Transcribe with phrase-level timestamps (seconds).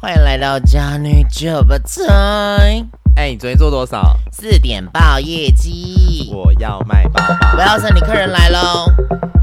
[0.00, 2.86] 欢迎来到家女酒吧台。
[3.16, 4.16] 哎，你昨天做多少？
[4.30, 6.30] 四点报业绩。
[6.32, 7.54] 我要卖包包。
[7.56, 8.86] 我要是你客人来喽。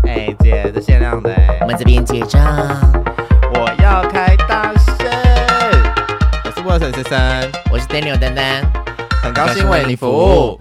[0.08, 1.30] 哎，姐，这限量的。
[1.60, 2.42] 我们这边结账。
[3.56, 5.06] 我要开大声。
[6.46, 8.64] 我是沃森先生，我是 Daniel 丹丹，
[9.22, 10.58] 很高兴为你服务。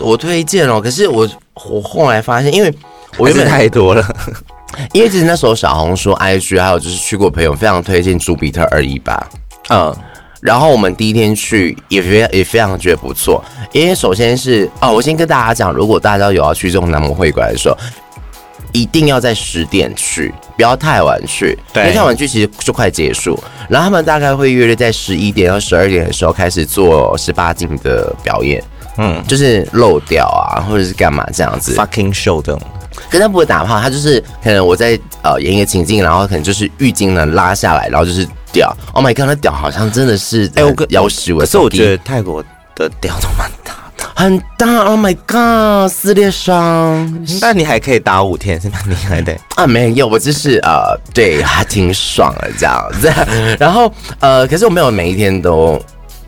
[0.00, 1.28] 我推荐哦，可是我
[1.70, 2.72] 我后来发现，因为
[3.16, 4.04] 我原本太多了，
[4.92, 9.28] 因为其实那时候小红书、IG 还有就是去过朋友非常推荐朱比特二一八，
[9.70, 9.94] 嗯，
[10.40, 17.76] 然后我们第一天去也非也非常觉得不错，因为首先是哦，我先跟大家讲，如果大家有要去这种南模会馆的时候，
[18.72, 23.38] 一定要在十点去，不要太晚去，对，因为太晚去其实就快结束，
[23.68, 28.60] 然后他们大概会约在十一点到十二点的时候开始做十八禁的表演。
[28.96, 32.56] 嗯，就是漏掉啊，或者是干嘛这样子，fucking show 的。
[33.10, 38.74] 可是他不会打炮，他就是可能我在呃演一个情境，然后可能就是浴巾呢拉下来，然后就是屌。
[38.92, 41.40] Oh my god，那屌好像真的是哎，我个要死我。
[41.40, 42.42] 可是我觉得泰国
[42.76, 44.84] 的屌都蛮大的，很大。
[44.84, 47.26] Oh my god，撕裂伤。
[47.40, 49.66] 但你还可以打五天，是蛮厉害的啊。
[49.66, 53.12] 没有，我就是呃，对，还挺爽的这样子。
[53.58, 55.80] 然后呃，可是我没有每一天都。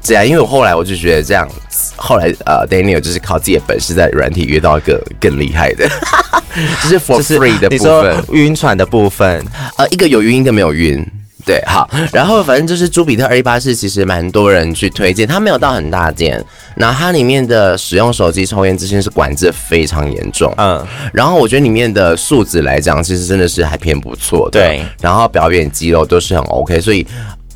[0.06, 1.48] 这样，因为我后来我就觉得这样，
[1.96, 5.88] 后来呃，Daniel 就是靠自己的本事在软体约到一个更厉害的，
[6.84, 9.44] 就是 for free 的部分，晕船的部分，
[9.76, 11.04] 呃，一个有晕，一个没有晕，
[11.44, 16.40] 对，好，然后反正就是朱比特二一八是其实蛮多人去推荐，它没有到很大件，
[16.76, 27.04] 然后它里面的使用手机抽烟之前是管制非常严重，嗯，然后我觉得里面的素质来讲，其实真的是还偏不错的，对，然后表演肌肉都是很 OK，所以。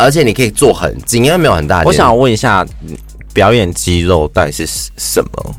[0.01, 1.83] 而且你可以做很近，因为没有很大。
[1.85, 2.67] 我想问一下，
[3.33, 4.67] 表演肌肉到底是
[4.97, 5.55] 什么？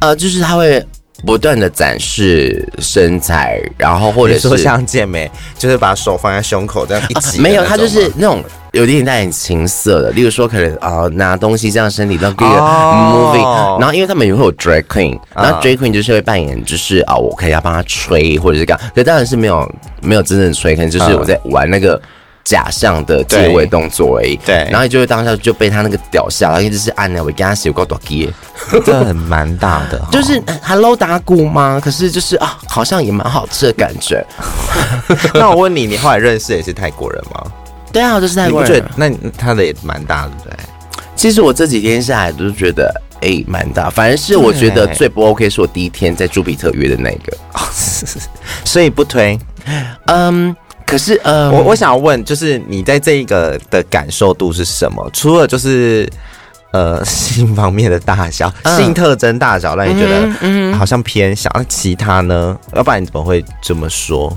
[0.00, 0.84] 呃，就是他会
[1.24, 7.42] 不断的展示身材，然后或者是说像健美，就是把手放在胸口这样一起、啊。
[7.42, 19.70] 没有，他就是那种有点带点情色的，例如说可能啊、呃、拿东西这样身体让这个 moving，然后因为他们也会有 drag queen，然后 drag queen 就是会扮演就是啊、呃、我可以要帮他吹或者是干，可当然是没有
[20.02, 22.00] 没有真正吹，可能就是我在玩那个。
[22.46, 28.32] 假象的结尾动作而已，对，然后你就会当下就被他那个屌下，然后一直是按那我给他写过多给，
[28.70, 31.80] 真的 很蛮大的，就是 Hello 打鼓吗？
[31.82, 34.24] 可是就是啊，好像也蛮好吃的感觉。
[35.34, 37.44] 那我问你，你后来认识也是泰国人吗？
[37.92, 38.80] 对啊，我就是泰国人。
[38.94, 40.52] 那他的也蛮大的，对。
[41.16, 43.90] 其实我这几天下来都是觉得，哎、欸，蛮大。
[43.90, 47.36] 反而是我觉得最不 OK 是我第一天在朱比特约的那个，
[48.64, 49.36] 所以不推。
[50.06, 50.54] 嗯。
[50.86, 55.10] 可是，呃，我我想问，就是你在这一个的感受度是什么？
[55.12, 56.08] 除了就是，
[56.70, 61.50] 呃，性方面的大小，嗯、性特征大小，让你觉得嗯好像偏小。
[61.54, 62.56] 那、嗯、其他呢？
[62.74, 64.32] 要不然你怎么会这么说？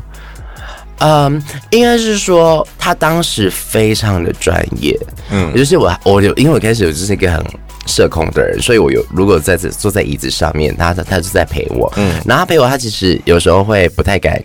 [0.97, 4.99] 嗯，应该是说他当时非常的专业。
[5.29, 7.45] 嗯，就是我，我有，因为我开始有就是一个很
[7.89, 11.91] 社恐的人，所以我有如果在这坐在椅子上面，他他就在陪我。
[11.97, 14.41] 嗯，然后他陪我，他其实有时候会不太敢。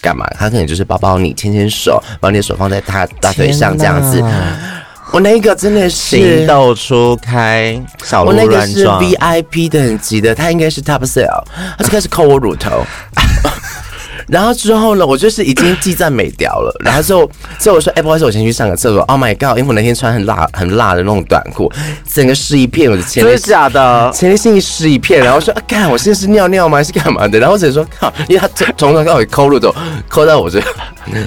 [0.00, 0.24] 干嘛？
[0.38, 4.22] 他可能就是抱抱你，牵牵手，把你的手放在他大腿上这样子。
[5.10, 8.96] 我那个真的是情窦初开，小鹿乱撞。
[8.96, 11.42] 我那个是 VIP 等级的，他应该是 Top Sale，
[11.76, 12.84] 他就开始抠我乳头。
[14.28, 16.74] 然后之后呢，我就是已经记在美屌了。
[16.84, 19.56] 然后之后，之后我说：“哎、欸，不好意思，我先去上个厕所。” Oh my god！
[19.58, 21.72] 因为我那天穿很辣、很辣的那种短裤，
[22.06, 24.10] 整个湿一片，我的前列真的假的？
[24.12, 25.22] 前列腺湿一片。
[25.22, 26.78] 然后说：“啊，干，我现在是尿尿吗？
[26.78, 29.74] 还是干嘛的？”然后我只能说：“靠！”因为他从从头到尾抠乳头，
[30.08, 30.60] 抠到我这，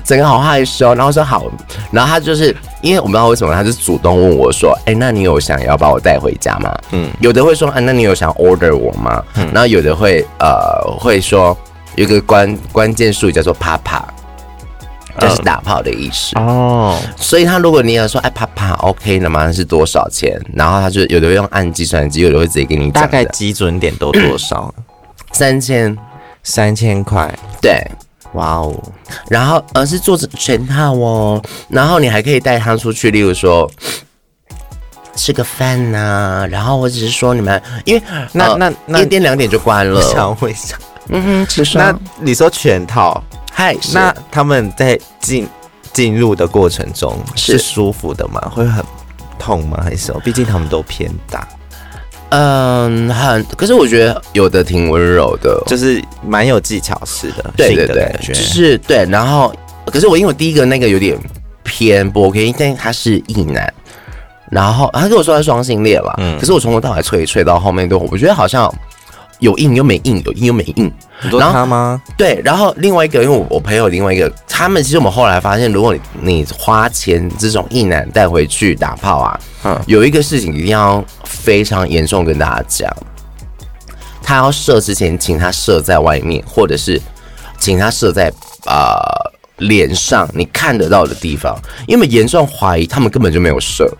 [0.04, 0.94] 整个好害羞。
[0.94, 1.46] 然后说：“好。”
[1.92, 11.58] 然后他就是因为我不知道为什么，他就主动问我说：“哎、欸，那你有想要把我带回家吗？”嗯，有的会说：“啊，那你有想 order 我吗？”嗯，然后有的会呃会说。
[11.96, 14.06] 有一个关关键术语叫做“啪啪”，
[15.20, 16.98] 就是打炮的意思哦。
[17.18, 20.40] 所以他如果你要说“哎啪啪 ”，OK，那么是多少钱？
[20.54, 22.90] 然后他就有的会用按计算机，有的会直接给你。
[22.92, 24.74] 大概基准点都多少？
[25.34, 25.98] 三千，
[26.44, 27.34] 三千块。
[27.62, 27.86] 对，
[28.34, 28.74] 哇哦。
[29.28, 31.42] 然后而是做全套哦。
[31.68, 33.70] 然后你还可以带他出去，例如说
[35.16, 35.98] 吃个饭呐、
[36.44, 36.48] 啊。
[36.48, 38.02] 然后我只是说你们，因为
[38.32, 40.00] 那那那一点两点就关了。
[40.00, 40.80] 我想会想。
[41.12, 43.22] 嗯哼，其实那你说全套，
[43.52, 45.48] 嗨，那他们在进
[45.92, 48.42] 进入的过程中是舒服的吗？
[48.50, 48.84] 会很
[49.38, 49.82] 痛吗？
[49.84, 50.22] 还是什么？
[50.22, 51.48] 毕竟他们都偏大。
[52.30, 59.06] 嗯，很，可是我觉得有的挺温柔的，就是蛮有技巧式的，对对对，就是对。
[59.10, 59.54] 然后，
[59.88, 61.20] 可是我因为我第一个那个有点
[61.62, 63.74] 偏不 OK，但他是异男，
[64.50, 68.74] 然后他跟我说他是双性恋了，嗯，可是我从头到尾吹吹到后面都，我觉得好像。
[69.42, 70.92] 有硬又没硬，有硬又没硬。
[71.24, 72.02] 你说他吗？
[72.16, 82.96] 对，然后另外一个，因为我我朋友另外一个，他们其实我们后来发现，如果你你花钱这种硬男带回去打炮啊，嗯，有一个事情一定要非常严重跟大家讲，
[84.22, 87.02] 他要射之前，请他射在外面，或者是
[87.58, 88.32] 请他射在
[88.68, 88.96] 呃
[89.58, 93.92] 脸上你看得到的地方，因为严重怀疑他们根本就没有射，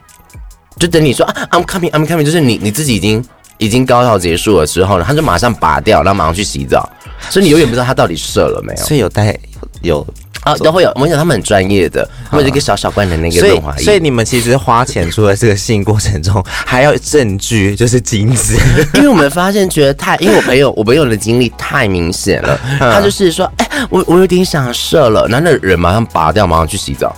[0.80, 3.26] 就等你说啊，I'm coming, I'm coming，就是你你自己已经。
[3.62, 6.90] 已经高潮结束了之后呢，他就马上拔掉，然后马上去洗澡，
[7.30, 8.84] 所以你永远不知道他到底射了没有。
[8.84, 9.38] 所以有带
[9.84, 10.04] 有
[10.42, 10.90] 啊，都会有。
[10.96, 13.84] 我跟你讲，他们很专业的，他们有一个小小罐的那个润滑液。
[13.84, 18.58] 所以你们其实花钱除了这个性过程中，还要证据，就是精子。
[18.98, 27.16] 因为我们发现觉得太，因为我朋友我朋友的经历太明显了， 他就是说，哎、欸，我我有点想射了，然后那人马上拔掉，马上去洗澡。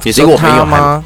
[0.00, 1.04] 结果我朋友吗？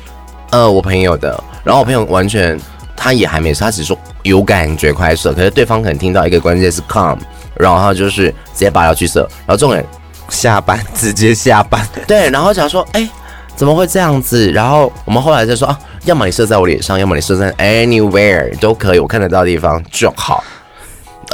[0.52, 2.58] 呃，我朋友的，然后我朋友完全。
[2.96, 7.18] 他也还没射，他只是说有感觉快射，可是对方可能听到一个关键是 come，
[7.56, 9.84] 然后他就是直接拔掉去射，然后众人
[10.28, 13.10] 下班直接下班， 对，然后讲说哎、欸、
[13.56, 14.50] 怎么会这样子？
[14.50, 20.42] 然后我们后来就说啊，要么你射在我脸上，要么你射在 anywhere 都可以，我看得到的地方就好。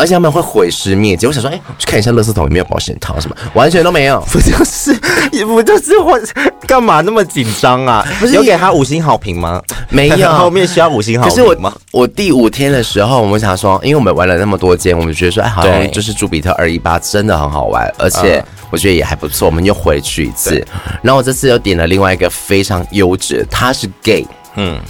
[0.00, 4.92] 而且他们会毁尸灭迹，我想说，哎、欸，去看一下垃圾桶有没有保险套什么，完全都没有，不就是，
[5.32, 6.18] 也不就是我
[6.66, 8.06] 干嘛那么紧张啊？
[8.18, 9.62] 不是有给他五星好评吗？
[9.88, 11.44] 没有， 后面需要五星好评吗？
[11.44, 20.64] 可是我我第五天的时候，我们想说，因为我们玩了那么多间，我们觉得说，哎，好像就是朱比特二一八真的很好玩，而且我觉得也还不错，我们又回去一次。
[21.02, 24.26] 然后我这次又点了另外一个非常优质，他是 gay，
[24.56, 24.80] 嗯。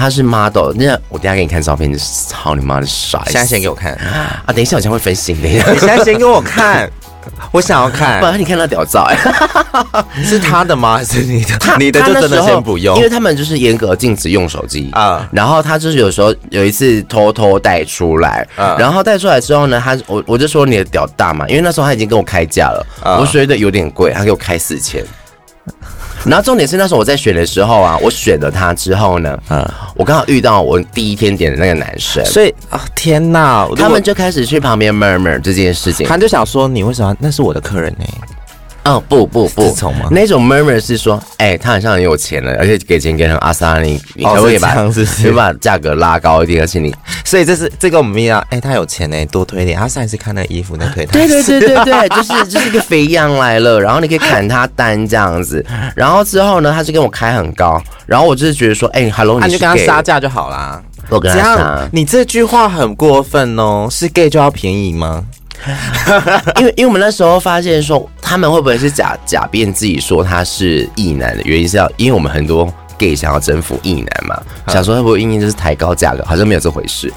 [0.00, 1.94] 他是 model，那我等下给你看照片，
[2.26, 3.20] 操你妈的帅！
[3.26, 4.42] 现在先给我看啊！
[4.46, 5.46] 等一下我将会分心的。
[5.46, 6.90] 你现在先给我看，
[7.52, 8.18] 我想要看。
[8.18, 9.18] 不然你看那屌照，哎，
[10.24, 10.96] 是他的吗？
[10.96, 11.54] 还是你的？
[11.58, 15.28] 他你的就真的先不用，因为他们就是严格禁止用手机啊。
[15.30, 22.86] 然后他就是有时候有一次偷偷带出来，然后带出来之后呢，他我我就说你的屌大嘛，因为那时候他已经跟我开价了，
[23.20, 25.04] 我觉得有点贵，他给我开四千。
[26.26, 38.04] 然后重点是那时候我在选的时候啊，我选了他之后呢，嗯，我刚好遇到我第一天点的那个男生，所以啊，天哪，他们就开始去旁边 murmur 这件事情，他就想说你为什么那是我的客人呢？
[38.84, 39.76] 哦不不不，
[40.10, 44.74] 那种 murmur 是说，哎、欸，他好像很有钱了，而且给钱给很阿莎，你你可不可以把，
[45.22, 46.94] 你把价格拉高一点，而且你，
[47.24, 49.78] 所以这是这个我们要，哎、欸，他有钱呢，多推一点。
[49.78, 60.82] 他上一次看那个衣服那推，对对对对对， 就是就是一个肥羊来了，然后你可以砍他单这样子，然后之后呢，他就跟我开很高，然后我就是觉得说，哎、欸、，hello，你，你就跟他杀价就好啦。
[61.08, 65.24] 我跟他杀，你这句话很过分哦，是 gay 就要便宜吗？
[66.58, 77.12] 因为因为我们那时候发现说，他们会不会是假假变自己说他是异男的原因是要，因为我们很多 gay 想要征服异男嘛，想说会不会因为就是抬高价格，好像没有这回事。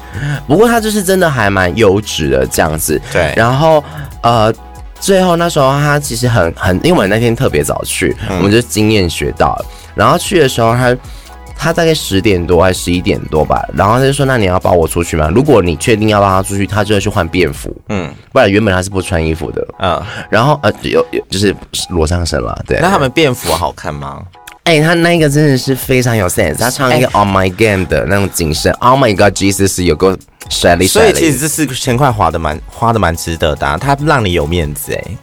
[0.46, 3.00] 不过他就是真的还蛮优质的这样子。
[3.12, 3.82] 对，然后
[4.22, 4.52] 呃，
[5.00, 9.66] 最后那时候他其实很很，因为我们那天特别早去，我们就经验学到了。
[9.94, 10.96] 然后去的时候他。
[11.64, 15.30] 他大概十点多还是十一点多吧，然后他就说：“那你要抱我出去吗？
[15.34, 21.56] 如果你确定要抱他出去，他就要去换便服，嗯，不然原本他是不穿衣服的，嗯，然后呃有有就是
[21.88, 22.78] 裸上身了，对。
[22.82, 24.22] 那他们便服好看吗？
[24.64, 30.18] 哎、欸，他那个真的是非常有 sense，他唱一个 Oh My God 的那种紧身、欸、，Oh My God Jesus 有个
[30.50, 35.18] 帅丽帅丽，所以其实这四千块花的蛮花的蛮值得的、啊，他让你有面子哎、欸。”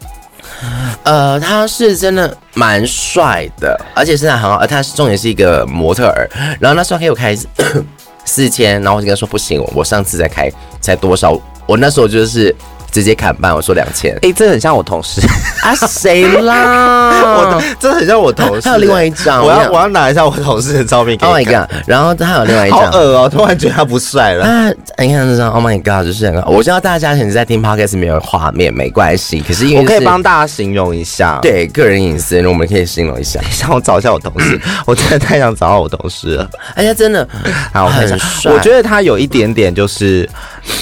[1.04, 6.30] 呃，他是真的蛮帅的，而且身材很好，而他是重点是一个模特儿。
[6.60, 7.36] 然后那时候给我开
[8.26, 12.56] 四千，然后我就跟他说不行，我上次再开才多少，我那时候就是。
[12.92, 14.14] 直接砍半，我说两千。
[14.22, 15.22] 哎，这很像我同事
[15.64, 17.12] 啊，谁啦？
[17.24, 18.68] 我这很像我同事。
[18.68, 21.32] 还有另外一张，我要我要拿一下我同事的照片给你。
[21.32, 21.70] Oh my god！
[21.88, 23.30] 然后他有另外一张，好恶哦！
[23.30, 24.46] 突然觉得他不帅了。
[24.46, 26.06] 啊，你看这张，Oh my god！
[26.06, 26.50] 就是很好。
[26.50, 29.40] 我知道大家可能在听 podcast 没有画面，没关系。
[29.48, 33.40] 可是因为我可以帮大家形容一下，对个人隐私，我们可以形容一下。
[33.62, 36.50] 让我找一下我同事， 我真的太想找到我同事了。
[36.76, 37.28] 哎呀，真的，
[37.74, 38.52] 好，很帅。
[38.52, 40.28] 我觉得他有一点点就是，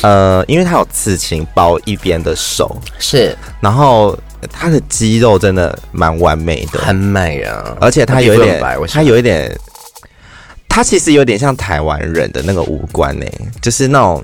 [0.01, 1.95] 呃，因为他有刺青包一。
[1.99, 2.77] 边的手。
[2.97, 4.17] 是，然后
[4.49, 7.75] 他的肌肉真的蛮完美的，很美啊！
[7.81, 9.53] 而且他有一点，他有一点，
[10.69, 13.25] 他其实有点像台湾人的那个五官呢，
[13.61, 14.23] 就是那种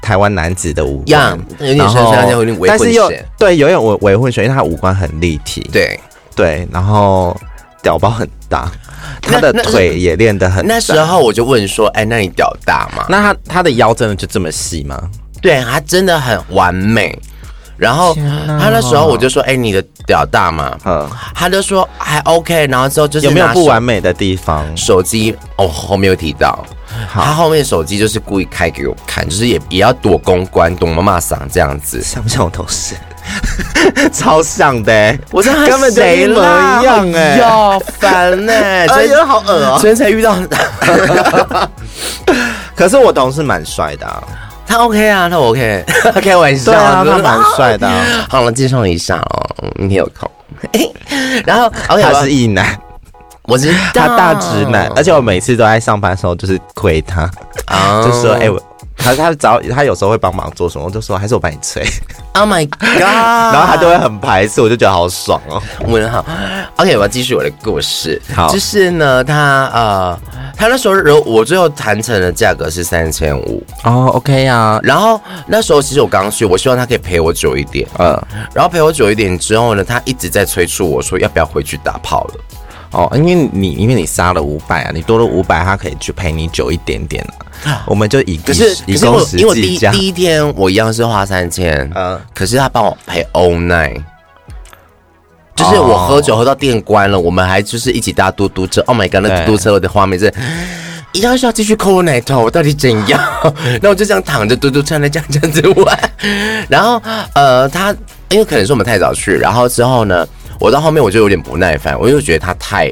[0.00, 5.98] 台湾男子的五官，有点像像有点微混血，但是又对，有点微微混血，因为他五官很立体，对。
[6.34, 7.36] 对，然后
[7.82, 8.70] 屌包很大。
[9.20, 10.64] 他的腿也练得很。
[10.66, 13.04] 那时候我就问说，哎，那你屌大吗？
[13.08, 14.96] 那他他的腰真的就这么细吗？
[15.40, 17.18] 对，他真的很完美。
[17.76, 20.78] 然后他那时候我就说，哎，你的屌大吗？
[20.84, 22.66] 嗯，他就说还 OK。
[22.68, 24.64] 然后之后就是有没有不完美的地方？
[24.76, 26.64] 手机哦，后面有提到。
[27.10, 32.94] 他后面手机就是故意开给我看，就是也也要躲公关、躲妈妈桑这样子，像不像我同事？
[34.12, 40.36] 超像的、欸，我这根本就一模一样 哎、欸，哟烦哎，真的好恶哦、喔，昨天才遇到。
[42.74, 44.22] 可是我同事蛮帅的、啊，
[44.66, 45.84] 他 OK 啊，他 OK，
[46.22, 48.26] 开玩笑，啊、他蛮帅的、啊。
[48.28, 50.30] 好了，介绍一下哦，明天有空。
[51.44, 52.78] 然后 OK，他是异男。
[53.44, 57.28] 我是他大直男，而且我每次都在上班的时候就是亏他
[57.66, 58.04] ，oh.
[58.04, 58.62] 就说哎、欸、我
[58.96, 61.84] 他他找他有时候会帮忙做什么，我就说还是我帮你吹。
[62.34, 63.00] Oh my god！
[63.00, 65.62] 然后他就会很排斥，我就觉得好爽哦。
[65.80, 66.24] 我很好
[66.76, 68.20] ，OK，我要继续我的故事。
[68.34, 70.18] 好，就是呢，他呃，
[70.56, 74.80] 他那时候我最后谈成的价格是三千五哦，OK 啊。
[74.82, 78.18] 然后那时候其实我刚去，我希望他可以陪我久一点，嗯。
[78.54, 82.34] 然后陪我久一点之后呢，他一直在催促我说要不要回去打炮了。
[82.92, 87.24] 哦，因为你因为你杀了五百啊，你多了五百，他可以去陪你久一点点
[87.64, 87.82] 啊。
[87.86, 89.38] 我们就以可是以工时。
[89.38, 94.02] 因为我第一第一天我一样是花三千，嗯，可是他帮我陪 all night，
[95.56, 98.82] 就是我喝酒喝到店关了，我们还就是一起搭嘟嘟车。
[98.82, 100.30] Oh my god，那嘟嘟车的画面是，
[101.12, 103.18] 一样是要继续抠我奶头，我到底怎样？
[103.80, 105.98] 那我就这样躺着嘟嘟车来这样这样子玩。
[106.68, 107.00] 然后
[107.34, 107.94] 呃，他
[108.28, 110.28] 因为可能是我们太早去，然后之后呢？
[110.62, 112.88] 我到后面我就有点不耐烦，我就觉得他太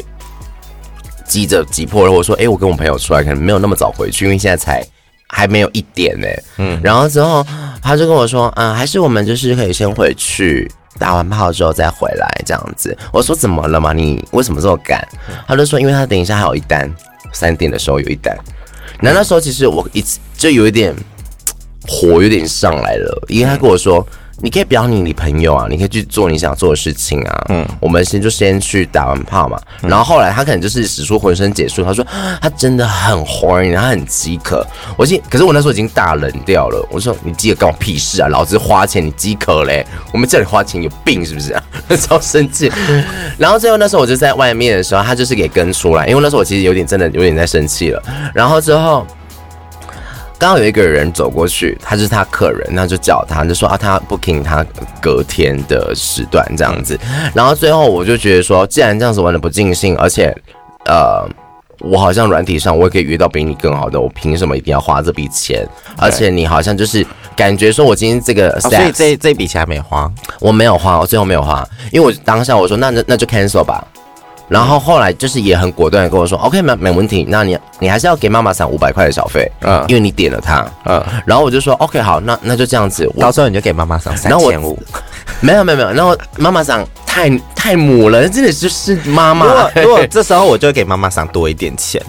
[1.25, 2.11] 急着急迫了。
[2.11, 4.85] 我说：“哎、欸，我跟我朋友出来，可能没有那么早回去，因为现在才
[5.29, 6.27] 还没有一点呢。”
[6.59, 7.47] 嗯，然后之后
[7.81, 13.93] 他就跟我说：“嗯，还是我们就是可以先回去，打完炮之后再回来这样子。”我说：“怎么了嘛？
[13.93, 15.07] 你为什么这么赶？”
[15.47, 16.93] 他就说：“因为他等一下还有一单，
[17.33, 18.37] 三点的时候有一单。”
[19.01, 20.93] 那那时候其实我一直就有一点
[21.87, 24.05] 火有点上来了，因为他跟我说。
[24.43, 27.45] 你可以表你女朋友啊，你可以去做你想做的事情啊。
[27.51, 32.05] 嗯，我们先就先去打完炮嘛，然后后来他可能就是使出浑身解数，他说
[32.41, 34.67] 他真的很 horny，他很饥渴。
[34.97, 36.89] 我心，可是我那时候已经大冷掉了。
[36.91, 39.87] 我说你饥渴关我屁事啊，老子花钱你饥渴嘞？
[40.13, 41.63] 我们叫你花钱有病是不是啊？
[41.99, 42.73] 超生气。
[43.37, 48.03] 然后最后那时候我就在外面的时候，他就是给跟出来，因为那时候我其实有点真的有点在生气了。
[48.35, 49.07] 然后之后。
[50.41, 54.65] 刚好有一个人走过去，他就是他客人，那就叫他，就说啊，他 booking 他
[54.99, 56.99] 隔天的时段这样子。
[57.35, 60.35] 然后最后我就觉得说，既然这样子玩的不尽兴，而且
[60.87, 61.29] 呃，
[61.81, 65.69] 我好像软体上我也可以遇到比你更好的，我凭什么一定要花这笔钱？
[65.99, 67.07] 而且你好像就是
[67.37, 73.87] 感觉说我今天这个所以这这笔钱还没花，我没有花，我最后没有花，因为我当下我说那那那就 cancel 吧。
[74.51, 84.77] 然后后来就是也很果断的跟我说，OK，没没问题，那你你还是要给妈妈赏五百块的小费，嗯，因为你点了他，嗯，然后我就说 OK，好，那那就这样子，到时候你就给妈妈赏三千五，
[85.41, 92.03] 没有没有没有，然后妈妈赏太太母了，真的就是妈妈，如果如果这时候我就给妈妈赏多一点钱。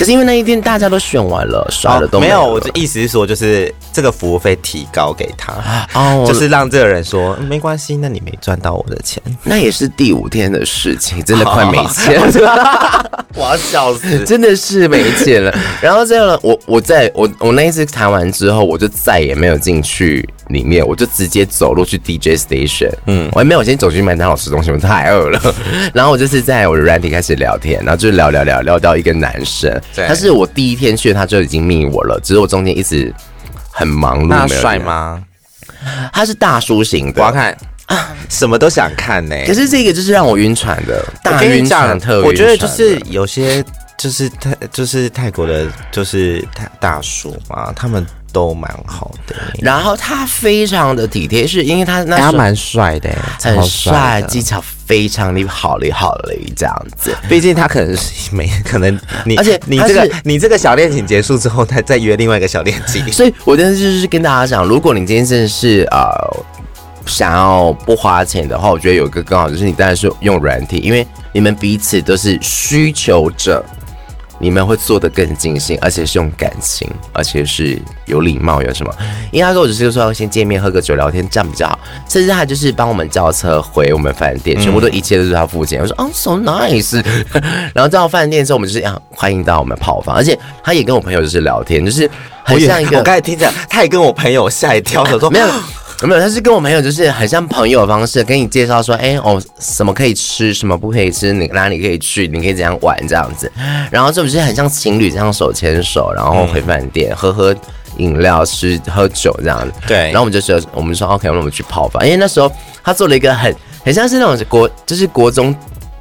[0.00, 2.40] 可是因为那一天大家都选完了，刷的都没有，哦。
[2.40, 5.52] 没有，我的意思是说，就是这个服务费提高给他，
[5.92, 15.54] 哦，就是让这个人说没关系，那你没赚到我的钱，那也是第五天的事情，真的快没钱了， 我要笑死， 真的是没钱了。
[15.82, 25.54] 然后这样呢，我我在我我那一次谈完之后，我就再也没有进去里面，我就直接走路去 DJ station，嗯，我还没有先走去麦当劳吃东西，我太饿了。
[25.94, 29.80] 然后我就是在我的软体开始聊天，然后就聊聊聊聊到一个男生。
[29.94, 32.20] 他是我第一天去，他就已经密我了。
[32.22, 33.12] 只是我中间一直
[33.70, 34.26] 很忙碌。
[34.28, 35.22] 那帅吗？
[36.12, 39.46] 他是大叔型的，我要看啊，什么都想看呢、欸。
[39.46, 42.24] 可是这个就是让我晕船的，大晕船特晕。
[42.26, 43.64] 我觉得就是有些
[44.00, 48.06] 就是泰就是泰国的，就是大大叔嘛，他们。
[48.32, 53.10] 都蛮好的，然后他非常的体贴，是因为他那他蛮帅的，
[53.42, 57.12] 很帅，技巧非常的好嘞，好嘞，这样子。
[57.28, 63.04] 毕竟他可能是没可能你，而且你这个你这个小恋情结束之后，他再约另外一个小恋情。
[63.12, 66.08] 所以我真的就是跟大家讲，如果你今天真的是呃
[67.06, 73.64] 想要不花钱的话，我觉得有一个更好，就是你当然是用软体，因为你们彼此都是需求者。
[74.42, 78.92] 你们会做得更尽兴，而且是用感情，而且是有礼貌，有什么？
[79.30, 81.78] 因为他说我只是说要先见面喝个酒聊天，这样比较好。
[82.08, 85.80] 甚至他就是帮我们叫车回我们饭店，全部都一切都是他付钱。
[85.82, 87.04] 我说哦，so nice。
[87.74, 92.10] 然后到饭店之后，我们就是要欢迎到我们炮房，而且他也跟我朋友就是聊天，就是
[92.42, 92.96] 很像一个。
[92.96, 95.46] 我刚才听着，他也跟我朋友吓一跳，他 说没有。
[96.02, 103.50] 没有，他是跟我朋友，就是很像朋友的方式，跟你介绍说，哎、欸，哦，什么可以吃，什么不可以吃，你哪里可以去，你可以怎样玩这样子。
[103.90, 107.54] 然后这不是很像情侣这样手牵手，然后回饭店、嗯、喝喝
[107.98, 109.72] 饮料、吃喝酒这样子。
[109.86, 110.04] 对。
[110.04, 112.02] 然后我们就说，我们说 OK，那我们去泡吧。
[112.02, 112.50] 因为那时候
[112.82, 113.54] 他做了一个很
[113.84, 115.54] 很像是那种国，就是国中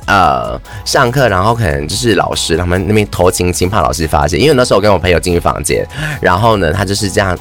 [0.07, 4.39] 呃上课，然后可能就是老师他们那边偷亲亲，怕老师发现。
[4.39, 5.85] 因为那时候我跟我朋友进去房间，
[6.21, 7.37] 然后呢，他就是这样。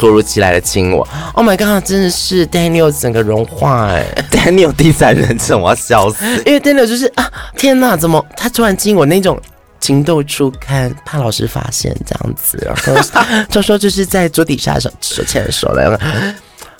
[0.00, 1.84] 突如其来的亲我，Oh my god！
[1.84, 4.02] 真的是 Daniel 整个融化哎，
[4.32, 6.24] Daniel 第三人称，我要笑死。
[6.46, 9.38] 因为 Daniel 就是啊，天哪，怎么他突然亲我那种
[9.78, 16.00] 情窦初开，怕老师发现这样子，然后 就说就是在桌底下手手牵手了，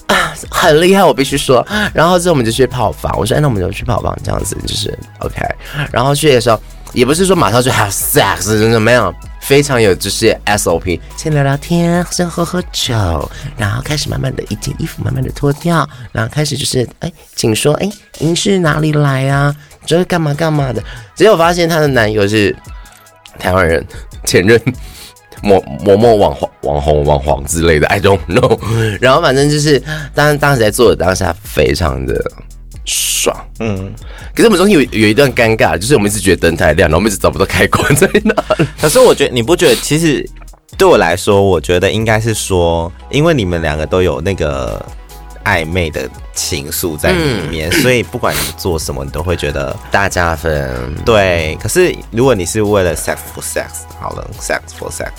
[0.07, 1.63] 啊，很厉害，我必须说。
[1.93, 5.43] 然后之后我们就去泡房，我说哎，那我们就去泡房，这样子就是 OK。
[5.93, 6.59] 然后去的时候
[6.95, 9.15] 也不是说马上就 have sex，真的没有。
[9.51, 12.95] 非常有就是 SOP，先聊聊天，先喝喝酒，
[13.57, 17.91] 然后开始慢慢的一件衣服慢慢的脱掉，然后开始就是哎，请说哎，
[18.21, 19.53] 您是哪里来啊？
[19.85, 20.81] 这是干嘛干嘛的？
[21.17, 22.57] 结果发现她的男友是
[23.41, 23.85] 台湾人，
[24.25, 24.57] 前任
[25.43, 28.57] 某某某网红网红网红之类的，I don't know。
[29.01, 29.83] 然后反正就是
[30.15, 32.15] 当当时在做的当下非常的。
[32.85, 33.93] 爽，嗯，
[34.35, 38.35] 可是我们中间有有一段尴尬，就是我们一直觉得灯太亮，然后我们一直找不到开关在哪。
[38.81, 40.29] 可是我觉得你不觉得，其实
[40.79, 44.85] 对我来说，我觉得应该是说，因为你们两个都有那个
[45.45, 50.95] 暧昧的情愫在里面，嗯、所以不管你做什么，你都会觉得大加分。
[51.05, 53.69] 对，可是如果你是为了 sex for sex，
[54.01, 55.11] 好了，sex for sex，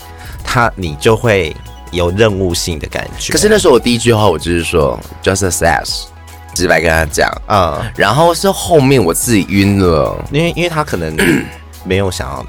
[0.42, 1.56] 他你就会
[1.92, 3.32] 有任务性的感觉。
[3.32, 6.06] 可是那时候我第一句话我就是说，just a sex。
[6.54, 11.16] 直白跟他讲，嗯，然后是后面我自己晕了，因为因为他可能
[11.84, 12.46] 没有想要，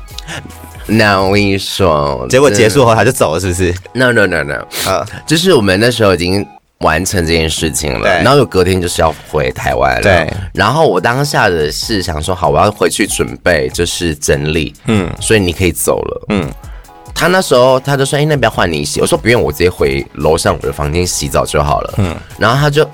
[0.86, 6.46] 那我跟你说，结果结束后他就走了，是不是？No No No No，呃，就是我们那时候已经
[6.80, 8.12] 完成这件事情了，对。
[8.24, 16.52] 然后有隔天就是要回台湾了，对，然后我当下的是想说，好，我要回去准备就是整理，嗯，所以你可以走了，嗯，
[17.16, 22.86] 他那时候他就说，哎，那边要换你洗，我说不用，我直接回楼上我的房间洗澡就好了，嗯，然后他就。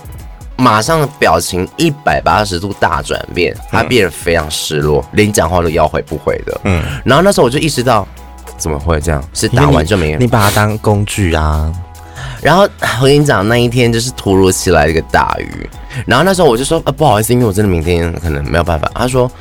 [0.59, 6.59] 马上表情一百八十度大转变，他变得非常失落，嗯、连讲话都要回不回的。
[6.65, 8.05] 嗯，然后那时候我就意识到，
[8.57, 9.23] 怎么会这样？
[9.33, 10.17] 是打完就没了？
[10.19, 11.71] 你把它当工具啊？
[12.41, 12.63] 然后
[13.01, 15.69] 我跟你讲，那一天就是突如其来的一个大雨。
[16.05, 18.91] 然后那时候我就说，啊，不好意思，因为我真的明天可能没有办法。
[18.93, 19.31] 他说，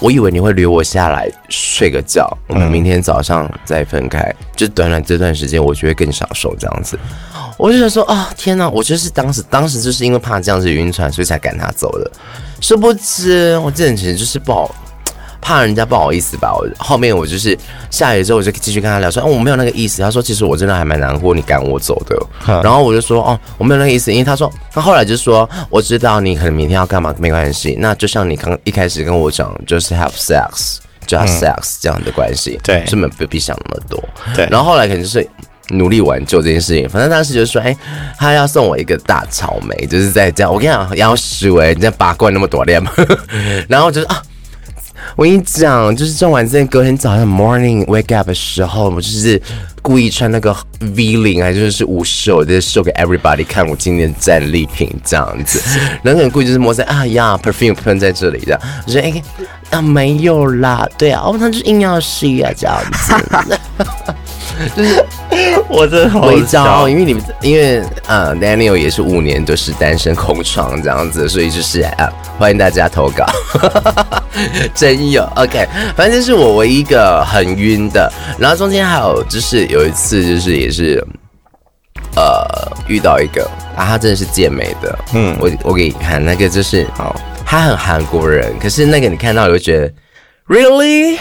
[0.00, 4.20] 我以为你会留我下来睡个觉，我们明天早上再分开。
[4.20, 6.98] 嗯、就短短这段时间，我就会更享受这样子。
[7.56, 8.68] 我就想说啊、哦，天哪！
[8.68, 12.10] 我就是当时，当时就是因为怕这样子晕船，所以才赶他走的。
[12.60, 14.74] 殊不知，我这人其实就是不好，
[15.44, 16.50] 怕人家不好意思吧。
[16.54, 17.56] 我后面我就是
[17.90, 20.00] 下雨之后，我就继续跟他聊说，哦，我没有那个意思。
[20.00, 22.16] 他说，其实我真的还蛮难过，你赶我走的。
[22.48, 27.76] 嗯、然后我就说，哦，我没有那个意思，因为他说，他后来就说，我知道你可能明天要干嘛，没关系。
[27.78, 30.78] 那就像你刚一开始跟我讲，就是 have sex、
[31.10, 34.02] 嗯、这样的关系，对，根本不必想那么多。
[34.34, 35.28] 对，然后后来可能就是。
[35.70, 37.76] 努力挽救这件事情，反正当时就是说，哎、欸，
[38.18, 40.52] 他要送我一个大草莓，就是在这样。
[40.52, 42.84] 我跟你讲，要输哎，你这八罐那么多量，
[43.66, 44.22] 然后就是啊，
[45.16, 49.40] 我跟你讲，就是种完之后隔天早上 morning wake up 的时候，我就是
[49.84, 55.60] 故意穿那个 V 领，还是是无袖，就是 show 给 everybody 看我今年战利品这样子。
[56.02, 59.22] 然后很故意就是摸在啊呀，perfume 喷在这里这样，我说哎、欸、
[59.76, 63.58] 啊没有啦，对啊，哦他就是硬要试啊这样子。
[64.76, 65.04] 就是
[65.68, 73.26] 我的回招，因为你们因为呃，Daniel 也是五年都是单身空窗这样子，所以就是啊，欢迎大家投稿，
[74.72, 75.66] 真有 OK，
[75.96, 81.04] 反正就是我唯一一个很晕的，然后中间还有就是有一次就是也是
[82.14, 82.46] 呃
[82.86, 83.44] 遇到一个
[83.76, 87.12] 啊，他真的是健美的，嗯，我我给你看那个就是哦，
[87.44, 89.92] 他很韩国人，可是那个你看到你会觉得
[90.46, 91.18] Really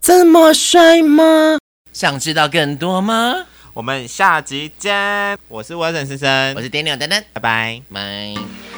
[0.00, 1.58] 这么帅吗？
[1.92, 3.44] 想知道更多吗？
[3.74, 5.36] 我们下集见。
[5.48, 8.71] 我是 Wilson 先生，我是 Daniel 丹丹，拜拜，拜。